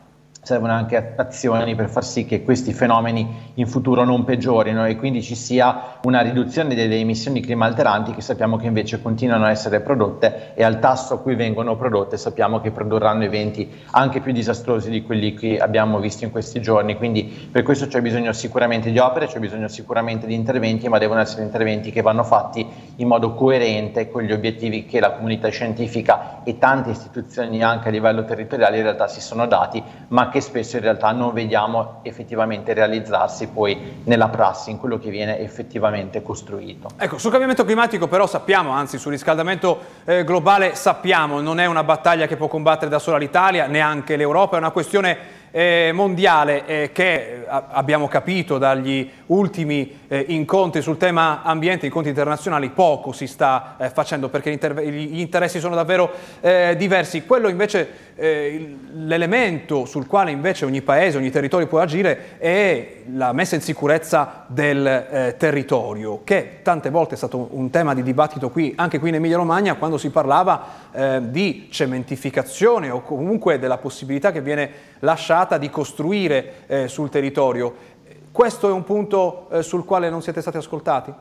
servono 0.43 0.73
anche 0.73 1.13
azioni 1.15 1.73
per 1.73 1.89
far 1.89 2.03
sì 2.03 2.25
che 2.25 2.43
questi 2.43 2.73
fenomeni 2.73 3.51
in 3.55 3.65
futuro 3.65 4.03
non 4.03 4.25
peggiorino 4.25 4.85
e 4.85 4.97
quindi 4.97 5.23
ci 5.23 5.35
sia 5.35 5.99
una 6.03 6.19
riduzione 6.19 6.75
delle 6.75 6.97
emissioni 6.97 7.39
climalteranti 7.39 8.13
che 8.13 8.19
sappiamo 8.21 8.57
che 8.57 8.67
invece 8.67 9.01
continuano 9.01 9.45
a 9.45 9.51
essere 9.51 9.79
prodotte 9.79 10.51
e 10.53 10.63
al 10.63 10.79
tasso 10.79 11.13
a 11.13 11.19
cui 11.19 11.35
vengono 11.35 11.77
prodotte 11.77 12.17
sappiamo 12.17 12.59
che 12.59 12.71
produrranno 12.71 13.23
eventi 13.23 13.71
anche 13.91 14.19
più 14.19 14.33
disastrosi 14.33 14.89
di 14.89 15.01
quelli 15.03 15.33
che 15.33 15.57
abbiamo 15.57 15.99
visto 15.99 16.25
in 16.25 16.31
questi 16.31 16.61
giorni. 16.61 16.97
Quindi 16.97 17.23
per 17.49 17.63
questo 17.63 17.87
c'è 17.87 18.01
bisogno 18.01 18.33
sicuramente 18.33 18.91
di 18.91 18.99
opere, 18.99 19.27
c'è 19.27 19.39
bisogno 19.39 19.69
sicuramente 19.69 20.27
di 20.27 20.33
interventi, 20.33 20.89
ma 20.89 20.97
devono 20.97 21.21
essere 21.21 21.43
interventi 21.43 21.89
che 21.89 22.01
vanno 22.01 22.23
fatti 22.23 22.82
in 22.97 23.07
modo 23.07 23.33
coerente 23.33 24.09
con 24.09 24.21
gli 24.23 24.31
obiettivi 24.31 24.85
che 24.85 24.99
la 24.99 25.11
comunità 25.11 25.49
scientifica 25.49 26.41
e 26.43 26.57
tante 26.57 26.91
istituzioni 26.91 27.63
anche 27.63 27.87
a 27.87 27.91
livello 27.91 28.25
territoriale 28.25 28.77
in 28.77 28.83
realtà 28.83 29.07
si 29.07 29.21
sono 29.21 29.47
dati, 29.47 29.81
ma 30.09 30.29
che 30.29 30.41
spesso 30.41 30.77
in 30.77 30.83
realtà 30.83 31.11
non 31.11 31.33
vediamo 31.33 31.99
effettivamente 32.03 32.73
realizzarsi 32.73 33.47
poi 33.47 34.01
nella 34.03 34.29
prassi, 34.29 34.71
in 34.71 34.79
quello 34.79 34.99
che 34.99 35.09
viene 35.09 35.39
effettivamente 35.39 36.21
costruito. 36.21 36.89
Ecco, 36.97 37.17
sul 37.17 37.29
cambiamento 37.29 37.65
climatico 37.65 38.07
però 38.07 38.27
sappiamo, 38.27 38.71
anzi 38.71 38.97
sul 38.97 39.11
riscaldamento 39.11 39.79
eh, 40.05 40.23
globale 40.23 40.75
sappiamo, 40.75 41.41
non 41.41 41.59
è 41.59 41.65
una 41.65 41.83
battaglia 41.83 42.27
che 42.27 42.35
può 42.35 42.47
combattere 42.47 42.89
da 42.89 42.99
sola 42.99 43.17
l'Italia, 43.17 43.67
neanche 43.67 44.15
l'Europa, 44.15 44.55
è 44.55 44.59
una 44.59 44.71
questione 44.71 45.41
eh, 45.55 45.91
mondiale 45.93 46.65
eh, 46.65 46.91
che 46.91 47.13
eh, 47.13 47.45
abbiamo 47.47 48.07
capito 48.07 48.57
dagli 48.57 49.07
ultimi 49.27 49.99
eh, 50.07 50.25
incontri 50.29 50.81
sul 50.81 50.97
tema 50.97 51.43
ambiente, 51.43 51.85
incontri 51.85 52.09
internazionali, 52.09 52.69
poco 52.69 53.11
si 53.11 53.27
sta 53.27 53.75
eh, 53.77 53.91
facendo 53.91 54.29
perché 54.29 54.51
gli 54.51 55.19
interessi 55.19 55.59
sono 55.59 55.75
davvero 55.75 56.11
eh, 56.41 56.73
diversi. 56.75 57.23
Quello 57.25 57.49
invece, 57.49 58.12
l'elemento 58.15 59.85
sul 59.85 60.07
quale 60.07 60.31
invece 60.31 60.65
ogni 60.65 60.81
paese, 60.81 61.17
ogni 61.17 61.31
territorio 61.31 61.67
può 61.67 61.79
agire 61.79 62.37
è 62.37 63.01
la 63.13 63.33
messa 63.33 63.55
in 63.55 63.61
sicurezza 63.61 64.45
del 64.47 65.35
territorio, 65.37 66.21
che 66.23 66.59
tante 66.61 66.89
volte 66.89 67.15
è 67.15 67.17
stato 67.17 67.49
un 67.51 67.69
tema 67.69 67.93
di 67.93 68.03
dibattito 68.03 68.49
qui, 68.49 68.73
anche 68.75 68.99
qui 68.99 69.09
in 69.09 69.15
Emilia 69.15 69.37
Romagna, 69.37 69.75
quando 69.75 69.97
si 69.97 70.09
parlava 70.09 71.21
di 71.21 71.67
cementificazione 71.71 72.89
o 72.89 73.01
comunque 73.01 73.57
della 73.59 73.77
possibilità 73.77 74.31
che 74.31 74.41
viene 74.41 74.71
lasciata 74.99 75.57
di 75.57 75.69
costruire 75.69 76.53
eh, 76.67 76.87
sul 76.87 77.09
territorio. 77.09 77.91
Questo 78.31 78.69
è 78.69 78.71
un 78.71 78.83
punto 78.83 79.47
eh, 79.51 79.63
sul 79.63 79.85
quale 79.85 80.09
non 80.09 80.21
siete 80.21 80.41
stati 80.41 80.57
ascoltati? 80.57 81.13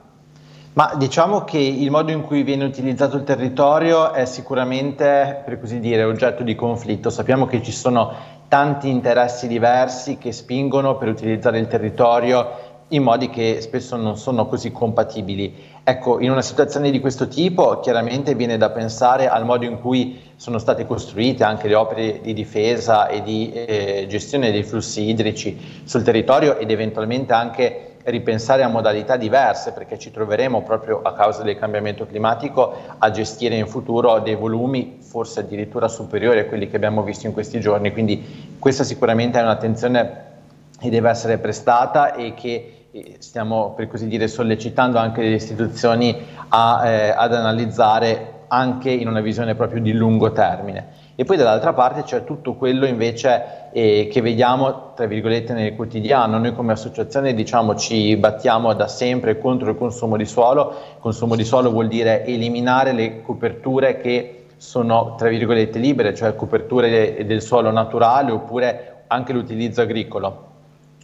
Ma 0.75 0.95
diciamo 0.97 1.45
che 1.45 1.59
il 1.59 1.91
modo 1.91 2.13
in 2.13 2.23
cui 2.23 2.43
viene 2.43 2.65
utilizzato 2.65 3.19
il 3.19 3.25
territorio 3.25 4.15
è 4.15 4.25
sicuramente, 4.25 5.43
per 5.45 5.61
così 5.61 5.81
dire, 5.81 6.03
oggetto 6.03 6.43
di 6.43 6.55
conflitto. 6.55 7.11
Sappiamo 7.11 7.45
che 7.45 7.63
ci 7.63 7.73
sono 7.73 8.11
tanti 8.49 8.89
interessi 8.89 9.49
diversi 9.49 10.17
che 10.17 10.33
spingono 10.33 10.97
per 10.97 11.09
utilizzare 11.09 11.59
il 11.59 11.67
territorio 11.67 12.71
in 12.89 13.03
modi 13.03 13.29
che 13.29 13.61
spesso 13.61 13.97
non 13.97 14.17
sono 14.17 14.47
così 14.47 14.73
compatibili. 14.73 15.55
Ecco, 15.85 16.21
in 16.21 16.31
una 16.31 16.43
situazione 16.43 16.91
di 16.91 17.01
questo 17.01 17.29
tipo 17.29 17.81
chiaramente 17.81 18.35
viene 18.35 18.57
da 18.57 18.71
pensare 18.71 19.29
al 19.29 19.45
modo 19.45 19.67
in 19.67 19.79
cui 19.79 20.21
sono 20.37 20.57
state 20.57 20.87
costruite 20.87 21.45
anche 21.45 21.69
le 21.69 21.75
opere 21.75 22.21
di 22.23 22.33
difesa 22.33 23.09
e 23.09 23.23
di 23.23 23.53
eh, 23.53 24.07
gestione 24.09 24.51
dei 24.51 24.63
flussi 24.63 25.09
idrici 25.09 25.83
sul 25.85 26.03
territorio 26.03 26.57
ed 26.57 26.71
eventualmente 26.71 27.33
anche 27.35 27.92
ripensare 28.05 28.63
a 28.63 28.69
modalità 28.69 29.17
diverse 29.17 29.73
perché 29.73 29.99
ci 29.99 30.11
troveremo 30.11 30.63
proprio 30.63 31.01
a 31.03 31.13
causa 31.13 31.43
del 31.43 31.59
cambiamento 31.59 32.07
climatico 32.07 32.75
a 32.99 33.11
gestire 33.11 33.57
in 33.57 33.67
futuro 33.67 34.19
dei 34.21 34.35
volumi 34.35 34.99
forse 35.01 35.41
addirittura 35.41 35.89
superiori 35.89 36.41
a 36.41 36.47
quelli 36.47 36.69
che 36.69 36.77
abbiamo 36.77 37.03
visto 37.03 37.27
in 37.27 37.33
questi 37.33 37.61
giorni. 37.61 37.93
Quindi 37.93 38.57
questa 38.59 38.85
sicuramente 38.85 39.39
è 39.39 39.43
un'attenzione 39.43 40.31
che 40.79 40.91
deve 40.91 41.11
essere 41.11 41.39
prestata 41.39 42.15
e 42.15 42.35
che 42.35 42.87
stiamo 43.19 43.73
per 43.75 43.89
così 43.89 44.07
dire 44.07 44.29
sollecitando 44.29 44.99
anche 44.99 45.23
le 45.23 45.35
istituzioni 45.35 46.15
a, 46.49 46.87
eh, 46.87 47.09
ad 47.11 47.35
analizzare 47.35 48.32
anche 48.53 48.91
in 48.91 49.09
una 49.09 49.23
visione 49.23 49.55
proprio 49.55 49.81
di 49.81 49.93
lungo 49.93 50.31
termine. 50.31 51.01
E 51.15 51.25
poi 51.25 51.39
dall'altra 51.39 51.73
parte 51.73 52.03
c'è 52.03 52.25
tutto 52.25 52.55
quello 52.55 52.87
invece 52.87 53.71
eh, 53.73 54.09
che 54.13 54.21
vediamo, 54.21 54.93
tra 54.95 55.07
virgolette, 55.07 55.55
nel 55.55 55.75
quotidiano. 55.75 56.39
Noi 56.39 56.55
come 56.55 56.73
associazione 56.73 57.33
diciamo 57.33 57.75
ci 57.77 58.15
battiamo 58.17 58.75
da 58.75 58.89
sempre 58.89 59.39
contro 59.39 59.71
il 59.71 59.77
consumo 59.77 60.19
di 60.19 60.27
suolo. 60.27 60.75
Consumo 61.01 61.35
di 61.35 61.45
suolo 61.45 61.71
vuol 61.71 61.89
dire 61.89 62.27
eliminare 62.27 62.93
le 62.93 63.23
coperture 63.23 63.99
che 63.99 64.47
sono, 64.59 65.15
tra 65.17 65.29
virgolette, 65.29 65.79
libere, 65.79 66.15
cioè 66.15 66.37
coperture 66.37 67.25
del 67.25 67.41
suolo 67.41 67.71
naturale 67.71 68.33
oppure 68.33 69.05
anche 69.07 69.33
l'utilizzo 69.33 69.81
agricolo 69.81 70.51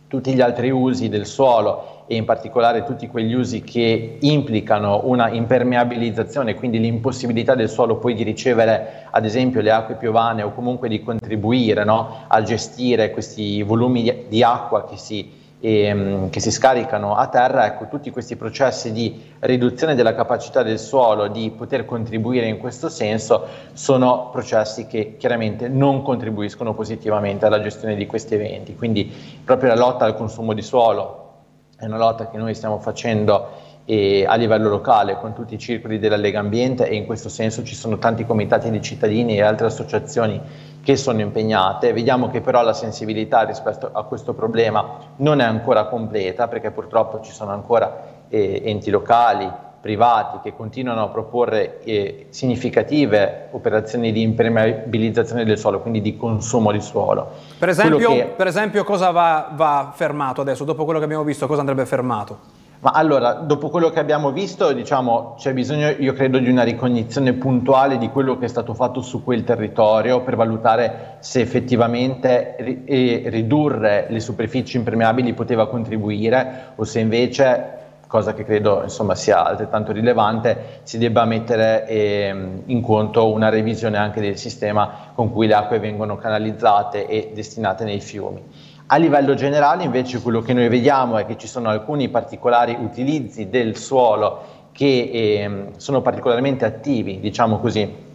tutti 0.08 0.32
gli 0.32 0.40
altri 0.40 0.70
usi 0.70 1.10
del 1.10 1.26
suolo 1.26 1.97
e 2.08 2.16
in 2.16 2.24
particolare 2.24 2.84
tutti 2.84 3.06
quegli 3.06 3.34
usi 3.34 3.60
che 3.60 4.16
implicano 4.18 5.02
una 5.04 5.30
impermeabilizzazione, 5.30 6.54
quindi 6.54 6.80
l'impossibilità 6.80 7.54
del 7.54 7.68
suolo 7.68 7.96
poi 7.96 8.14
di 8.14 8.22
ricevere 8.22 9.06
ad 9.10 9.24
esempio 9.26 9.60
le 9.60 9.70
acque 9.70 9.94
piovane 9.94 10.42
o 10.42 10.52
comunque 10.52 10.88
di 10.88 11.02
contribuire 11.02 11.84
no, 11.84 12.24
a 12.26 12.42
gestire 12.42 13.10
questi 13.10 13.62
volumi 13.62 14.02
di, 14.02 14.24
di 14.28 14.42
acqua 14.42 14.86
che 14.86 14.96
si 14.96 15.36
ehm, 15.60 16.30
che 16.30 16.40
si 16.40 16.50
scaricano 16.50 17.14
a 17.14 17.26
terra, 17.28 17.66
ecco, 17.66 17.88
tutti 17.88 18.10
questi 18.10 18.36
processi 18.36 18.92
di 18.92 19.20
riduzione 19.40 19.94
della 19.94 20.14
capacità 20.14 20.62
del 20.62 20.78
suolo 20.78 21.28
di 21.28 21.50
poter 21.50 21.84
contribuire 21.84 22.46
in 22.46 22.58
questo 22.58 22.88
senso 22.88 23.46
sono 23.72 24.30
processi 24.30 24.86
che 24.86 25.16
chiaramente 25.18 25.68
non 25.68 26.02
contribuiscono 26.02 26.74
positivamente 26.74 27.46
alla 27.46 27.60
gestione 27.60 27.96
di 27.96 28.06
questi 28.06 28.34
eventi. 28.34 28.74
Quindi 28.74 29.12
proprio 29.44 29.70
la 29.70 29.76
lotta 29.76 30.04
al 30.04 30.16
consumo 30.16 30.52
di 30.52 30.62
suolo 30.62 31.17
è 31.78 31.84
una 31.84 31.96
lotta 31.96 32.28
che 32.28 32.36
noi 32.36 32.54
stiamo 32.54 32.80
facendo 32.80 33.50
eh, 33.84 34.26
a 34.26 34.34
livello 34.34 34.68
locale 34.68 35.16
con 35.18 35.32
tutti 35.32 35.54
i 35.54 35.58
circoli 35.58 36.00
della 36.00 36.16
Lega 36.16 36.40
Ambiente 36.40 36.88
e 36.88 36.96
in 36.96 37.06
questo 37.06 37.28
senso 37.28 37.62
ci 37.62 37.76
sono 37.76 37.98
tanti 37.98 38.26
comitati 38.26 38.68
di 38.68 38.82
cittadini 38.82 39.36
e 39.36 39.42
altre 39.42 39.68
associazioni 39.68 40.40
che 40.82 40.96
sono 40.96 41.20
impegnate. 41.20 41.92
Vediamo 41.92 42.30
che 42.30 42.40
però 42.40 42.62
la 42.62 42.72
sensibilità 42.72 43.42
rispetto 43.42 43.88
a 43.92 44.02
questo 44.02 44.34
problema 44.34 44.98
non 45.18 45.40
è 45.40 45.44
ancora 45.44 45.86
completa 45.86 46.48
perché 46.48 46.72
purtroppo 46.72 47.20
ci 47.20 47.30
sono 47.30 47.52
ancora 47.52 48.24
eh, 48.28 48.60
enti 48.64 48.90
locali, 48.90 49.48
privati 49.80 50.38
che 50.42 50.54
continuano 50.56 51.02
a 51.02 51.08
proporre 51.08 51.80
eh, 51.84 52.26
significative 52.30 53.48
operazioni 53.52 54.12
di 54.12 54.22
impermeabilizzazione 54.22 55.44
del 55.44 55.58
suolo, 55.58 55.80
quindi 55.80 56.00
di 56.00 56.16
consumo 56.16 56.72
di 56.72 56.80
suolo. 56.80 57.30
Per 57.58 57.68
esempio, 57.68 58.10
che... 58.10 58.32
per 58.36 58.46
esempio 58.46 58.84
cosa 58.84 59.10
va, 59.10 59.50
va 59.54 59.92
fermato 59.94 60.40
adesso? 60.40 60.64
Dopo 60.64 60.84
quello 60.84 60.98
che 60.98 61.04
abbiamo 61.04 61.24
visto, 61.24 61.46
cosa 61.46 61.60
andrebbe 61.60 61.86
fermato? 61.86 62.56
Ma 62.80 62.90
allora, 62.92 63.32
dopo 63.32 63.70
quello 63.70 63.90
che 63.90 63.98
abbiamo 63.98 64.30
visto, 64.30 64.72
diciamo, 64.72 65.34
c'è 65.36 65.52
bisogno, 65.52 65.88
io 65.88 66.12
credo, 66.12 66.38
di 66.38 66.48
una 66.48 66.62
ricognizione 66.62 67.32
puntuale 67.32 67.98
di 67.98 68.08
quello 68.08 68.38
che 68.38 68.44
è 68.44 68.48
stato 68.48 68.72
fatto 68.72 69.00
su 69.00 69.24
quel 69.24 69.42
territorio 69.42 70.22
per 70.22 70.36
valutare 70.36 71.16
se 71.18 71.40
effettivamente 71.40 72.54
ri- 72.60 73.28
ridurre 73.30 74.06
le 74.08 74.20
superfici 74.20 74.76
impermeabili 74.76 75.34
poteva 75.34 75.66
contribuire 75.66 76.72
o 76.76 76.84
se 76.84 77.00
invece 77.00 77.77
cosa 78.08 78.34
che 78.34 78.42
credo 78.42 78.82
insomma, 78.82 79.14
sia 79.14 79.44
altrettanto 79.44 79.92
rilevante, 79.92 80.80
si 80.82 80.98
debba 80.98 81.24
mettere 81.26 81.86
eh, 81.86 82.34
in 82.64 82.80
conto 82.80 83.30
una 83.30 83.50
revisione 83.50 83.98
anche 83.98 84.20
del 84.20 84.38
sistema 84.38 85.10
con 85.14 85.30
cui 85.30 85.46
le 85.46 85.54
acque 85.54 85.78
vengono 85.78 86.16
canalizzate 86.16 87.06
e 87.06 87.30
destinate 87.34 87.84
nei 87.84 88.00
fiumi. 88.00 88.42
A 88.86 88.96
livello 88.96 89.34
generale 89.34 89.84
invece 89.84 90.22
quello 90.22 90.40
che 90.40 90.54
noi 90.54 90.68
vediamo 90.68 91.18
è 91.18 91.26
che 91.26 91.36
ci 91.36 91.46
sono 91.46 91.68
alcuni 91.68 92.08
particolari 92.08 92.74
utilizzi 92.80 93.50
del 93.50 93.76
suolo 93.76 94.56
che 94.72 95.10
eh, 95.12 95.64
sono 95.76 96.00
particolarmente 96.00 96.64
attivi, 96.64 97.20
diciamo 97.20 97.58
così, 97.58 98.06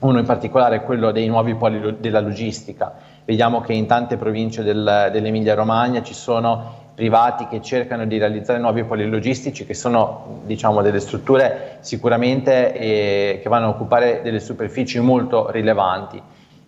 uno 0.00 0.18
in 0.18 0.26
particolare 0.26 0.76
è 0.76 0.82
quello 0.82 1.10
dei 1.10 1.26
nuovi 1.26 1.54
poli 1.54 1.96
della 1.98 2.20
logistica. 2.20 2.94
Vediamo 3.24 3.62
che 3.62 3.72
in 3.72 3.86
tante 3.86 4.18
province 4.18 4.62
del, 4.62 5.08
dell'Emilia 5.10 5.54
Romagna 5.54 6.02
ci 6.02 6.14
sono 6.14 6.87
privati 6.98 7.46
che 7.46 7.62
cercano 7.62 8.06
di 8.06 8.18
realizzare 8.18 8.58
nuovi 8.58 8.82
poli 8.82 9.08
logistici 9.08 9.64
che 9.64 9.72
sono 9.72 10.40
diciamo, 10.46 10.82
delle 10.82 10.98
strutture 10.98 11.76
sicuramente 11.78 12.74
eh, 12.74 13.38
che 13.40 13.48
vanno 13.48 13.66
a 13.66 13.68
occupare 13.68 14.20
delle 14.20 14.40
superfici 14.40 14.98
molto 14.98 15.48
rilevanti. 15.48 16.20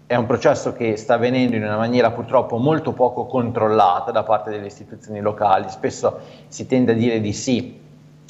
È 0.07 0.15
un 0.15 0.27
processo 0.27 0.73
che 0.73 0.97
sta 0.97 1.15
avvenendo 1.15 1.57
in 1.57 1.65
una 1.65 1.77
maniera 1.77 2.13
purtroppo 2.13 2.59
molto 2.59 2.93
poco 2.93 3.27
controllata 3.27 4.13
da 4.13 4.23
parte 4.23 4.51
delle 4.51 4.67
istituzioni 4.67 5.19
locali, 5.19 5.69
spesso 5.69 6.21
si 6.47 6.65
tende 6.65 6.93
a 6.93 6.95
dire 6.95 7.21
di 7.21 7.33
sì 7.33 7.81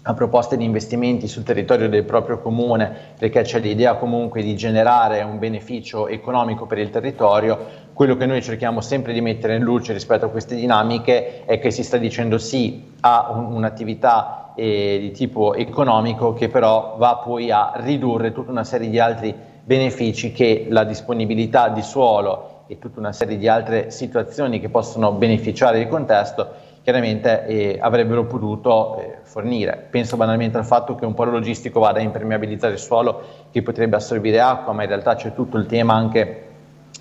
a 0.04 0.14
proposte 0.14 0.56
di 0.56 0.64
investimenti 0.64 1.28
sul 1.28 1.42
territorio 1.42 1.90
del 1.90 2.04
proprio 2.04 2.38
comune 2.38 2.90
perché 3.18 3.42
c'è 3.42 3.60
l'idea 3.60 3.96
comunque 3.96 4.42
di 4.42 4.56
generare 4.56 5.22
un 5.22 5.38
beneficio 5.38 6.08
economico 6.08 6.64
per 6.64 6.78
il 6.78 6.88
territorio, 6.88 7.58
quello 8.00 8.16
che 8.16 8.24
noi 8.24 8.40
cerchiamo 8.40 8.80
sempre 8.80 9.12
di 9.12 9.20
mettere 9.20 9.56
in 9.56 9.62
luce 9.62 9.92
rispetto 9.92 10.24
a 10.24 10.30
queste 10.30 10.54
dinamiche 10.54 11.44
è 11.44 11.58
che 11.58 11.70
si 11.70 11.84
sta 11.84 11.98
dicendo 11.98 12.38
sì 12.38 12.94
a 13.00 13.30
un, 13.30 13.52
un'attività 13.52 14.54
eh, 14.56 14.96
di 14.98 15.10
tipo 15.10 15.52
economico 15.52 16.32
che 16.32 16.48
però 16.48 16.94
va 16.96 17.20
poi 17.22 17.50
a 17.50 17.72
ridurre 17.74 18.32
tutta 18.32 18.50
una 18.52 18.64
serie 18.64 18.88
di 18.88 18.98
altri 18.98 19.34
benefici 19.62 20.32
che 20.32 20.68
la 20.70 20.84
disponibilità 20.84 21.68
di 21.68 21.82
suolo 21.82 22.62
e 22.68 22.78
tutta 22.78 23.00
una 23.00 23.12
serie 23.12 23.36
di 23.36 23.46
altre 23.48 23.90
situazioni 23.90 24.60
che 24.60 24.70
possono 24.70 25.12
beneficiare 25.12 25.80
il 25.80 25.88
contesto 25.88 26.48
chiaramente 26.82 27.44
eh, 27.44 27.78
avrebbero 27.78 28.24
potuto 28.24 28.98
eh, 28.98 29.18
fornire. 29.24 29.88
Penso 29.90 30.16
banalmente 30.16 30.56
al 30.56 30.64
fatto 30.64 30.94
che 30.94 31.04
un 31.04 31.12
polo 31.12 31.32
logistico 31.32 31.80
vada 31.80 31.98
a 31.98 32.02
impermeabilizzare 32.02 32.72
il 32.72 32.78
suolo 32.78 33.20
che 33.50 33.60
potrebbe 33.60 33.96
assorbire 33.96 34.40
acqua, 34.40 34.72
ma 34.72 34.84
in 34.84 34.88
realtà 34.88 35.16
c'è 35.16 35.34
tutto 35.34 35.58
il 35.58 35.66
tema 35.66 35.92
anche 35.92 36.48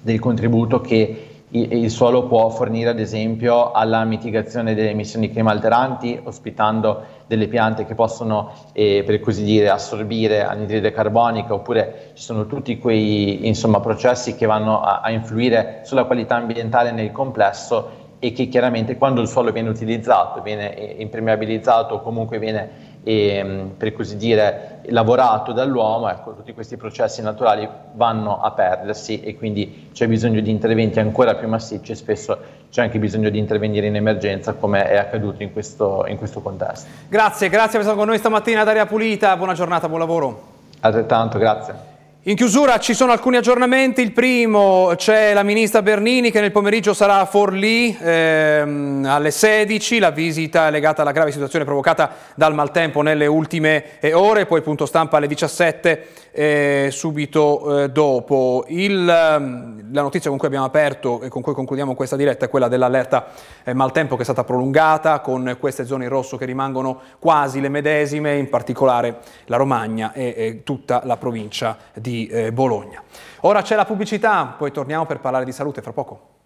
del 0.01 0.19
contributo 0.19 0.81
che 0.81 1.29
il 1.51 1.89
suolo 1.89 2.27
può 2.27 2.49
fornire 2.49 2.91
ad 2.91 2.99
esempio 2.99 3.71
alla 3.71 4.03
mitigazione 4.03 4.75
delle 4.75 4.91
emissioni 4.91 5.31
climalteranti 5.31 6.19
ospitando 6.23 7.03
delle 7.25 7.47
piante 7.47 7.85
che 7.85 7.95
possono 7.95 8.51
eh, 8.73 9.03
per 9.03 9.19
così 9.19 9.43
dire 9.43 9.69
assorbire 9.69 10.43
anidride 10.43 10.91
carbonica 10.91 11.55
oppure 11.55 12.11
ci 12.13 12.21
sono 12.21 12.45
tutti 12.45 12.77
quei 12.77 13.47
insomma, 13.47 13.79
processi 13.79 14.35
che 14.35 14.45
vanno 14.45 14.81
a, 14.81 15.01
a 15.01 15.09
influire 15.09 15.81
sulla 15.85 16.03
qualità 16.03 16.35
ambientale 16.35 16.91
nel 16.91 17.11
complesso 17.11 18.08
e 18.19 18.33
che 18.33 18.47
chiaramente 18.47 18.97
quando 18.97 19.21
il 19.21 19.27
suolo 19.27 19.51
viene 19.51 19.69
utilizzato, 19.69 20.41
viene 20.41 20.75
eh, 20.75 21.01
impermeabilizzato 21.01 21.95
o 21.95 22.01
comunque 22.01 22.37
viene 22.37 22.97
ehm, 23.03 23.71
per 23.77 23.93
così 23.93 24.17
dire 24.17 24.81
lavorato 24.89 25.53
dall'uomo, 25.53 26.09
ecco, 26.09 26.35
tutti 26.35 26.53
questi 26.53 26.75
processi 26.75 27.21
naturali 27.21 27.67
vanno 27.93 28.41
a 28.41 28.51
perdersi 28.51 29.21
e 29.21 29.35
quindi 29.35 29.89
c'è 29.93 30.07
bisogno 30.07 30.41
di 30.41 30.49
interventi 30.49 30.99
ancora 30.99 31.35
più 31.35 31.47
massicci 31.47 31.93
e 31.93 31.95
spesso 31.95 32.37
c'è 32.69 32.81
anche 32.81 32.99
bisogno 32.99 33.29
di 33.29 33.37
intervenire 33.37 33.87
in 33.87 33.95
emergenza 33.95 34.53
come 34.53 34.87
è 34.87 34.97
accaduto 34.97 35.41
in 35.41 35.53
questo, 35.53 36.05
in 36.07 36.17
questo 36.17 36.41
contesto. 36.41 36.87
Grazie, 37.07 37.49
grazie 37.49 37.71
per 37.71 37.81
essere 37.81 37.95
con 37.95 38.07
noi 38.07 38.17
stamattina 38.17 38.63
Daria 38.63 38.85
Pulita, 38.85 39.37
buona 39.37 39.53
giornata, 39.53 39.87
buon 39.87 39.99
lavoro. 39.99 40.41
Altrettanto, 40.81 41.37
grazie. 41.37 41.88
In 42.23 42.35
chiusura 42.35 42.79
ci 42.79 42.93
sono 42.93 43.13
alcuni 43.13 43.37
aggiornamenti, 43.37 44.01
il 44.01 44.11
primo 44.11 44.91
c'è 44.97 45.33
la 45.33 45.41
ministra 45.41 45.81
Bernini 45.81 46.31
che 46.31 46.41
nel 46.41 46.51
pomeriggio 46.51 46.93
sarà 46.93 47.21
a 47.21 47.25
Forlì 47.25 47.97
ehm, 47.97 49.05
alle 49.07 49.31
16, 49.31 49.99
la 49.99 50.11
visita 50.11 50.67
è 50.67 50.71
legata 50.71 51.01
alla 51.01 51.13
grave 51.13 51.31
situazione 51.31 51.63
provocata 51.63 52.11
dal 52.35 52.53
maltempo 52.53 53.01
nelle 53.01 53.25
ultime 53.25 54.01
eh, 54.01 54.11
ore, 54.11 54.45
poi 54.47 54.61
punto 54.61 54.85
stampa 54.85 55.15
alle 55.15 55.27
17 55.27 56.07
eh, 56.31 56.89
subito 56.91 57.83
eh, 57.83 57.89
dopo. 57.89 58.65
Il, 58.67 59.07
ehm, 59.07 59.93
la 59.93 60.01
notizia 60.01 60.29
con 60.29 60.37
cui 60.37 60.47
abbiamo 60.47 60.65
aperto 60.65 61.21
e 61.21 61.29
con 61.29 61.41
cui 61.41 61.53
concludiamo 61.53 61.95
questa 61.95 62.17
diretta 62.17 62.45
è 62.45 62.49
quella 62.49 62.67
dell'allerta 62.67 63.27
eh, 63.63 63.73
maltempo 63.73 64.15
che 64.15 64.21
è 64.21 64.25
stata 64.25 64.43
prolungata 64.43 65.21
con 65.21 65.55
queste 65.57 65.85
zone 65.85 66.03
in 66.03 66.09
rosso 66.09 66.35
che 66.35 66.43
rimangono 66.43 66.99
quasi 67.17 67.61
le 67.61 67.69
medesime, 67.69 68.35
in 68.35 68.49
particolare 68.49 69.19
la 69.45 69.55
Romagna 69.55 70.11
e, 70.11 70.33
e 70.35 70.61
tutta 70.65 71.01
la 71.05 71.15
provincia 71.15 71.77
di 71.93 72.08
eh, 72.27 72.51
Bologna. 72.51 73.03
Ora 73.41 73.61
c'è 73.61 73.75
la 73.75 73.85
pubblicità, 73.85 74.55
poi 74.57 74.71
torniamo 74.71 75.05
per 75.05 75.19
parlare 75.19 75.45
di 75.45 75.51
salute 75.51 75.81
fra 75.81 75.93
poco. 75.93 76.38